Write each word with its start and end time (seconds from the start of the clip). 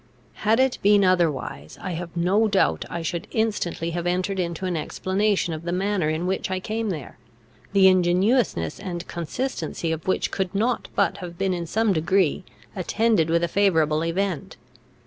Had 0.41 0.59
it 0.59 0.79
been 0.81 1.05
otherwise, 1.05 1.77
I 1.79 1.91
have 1.91 2.17
no 2.17 2.47
doubt 2.47 2.81
that 2.81 2.91
I 2.91 3.03
should 3.03 3.27
instantly 3.29 3.91
have 3.91 4.07
entered 4.07 4.39
into 4.39 4.65
an 4.65 4.75
explanation 4.75 5.53
of 5.53 5.61
the 5.61 5.71
manner 5.71 6.09
in 6.09 6.25
which 6.25 6.49
I 6.49 6.59
came 6.59 6.89
there, 6.89 7.19
the 7.71 7.87
ingenuousness 7.87 8.79
and 8.79 9.07
consistency 9.07 9.91
of 9.91 10.07
which 10.07 10.31
could 10.31 10.55
not 10.55 10.87
but 10.95 11.17
have 11.17 11.37
been 11.37 11.53
in 11.53 11.67
some 11.67 11.93
degree 11.93 12.43
attended 12.75 13.29
with 13.29 13.43
a 13.43 13.47
favourable 13.47 14.03
event. 14.03 14.57